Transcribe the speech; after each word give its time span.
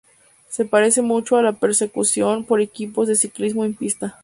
Se 0.49 0.65
parece 0.65 1.03
mucho 1.03 1.37
a 1.37 1.43
la 1.43 1.53
persecución 1.59 2.43
por 2.43 2.59
equipos 2.59 3.07
de 3.07 3.13
ciclismo 3.15 3.65
en 3.65 3.75
pista. 3.75 4.17